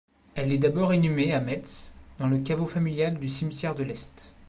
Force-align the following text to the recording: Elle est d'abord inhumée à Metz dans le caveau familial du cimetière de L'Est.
Elle 0.33 0.51
est 0.51 0.57
d'abord 0.57 0.95
inhumée 0.95 1.31
à 1.31 1.39
Metz 1.39 1.93
dans 2.17 2.25
le 2.27 2.39
caveau 2.39 2.65
familial 2.65 3.19
du 3.19 3.29
cimetière 3.29 3.75
de 3.75 3.83
L'Est. 3.83 4.33